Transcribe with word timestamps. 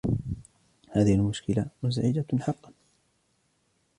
هذه 0.91 1.15
المشكلة 1.15 1.67
مزعجة 1.83 2.25
حقًّا. 2.39 2.71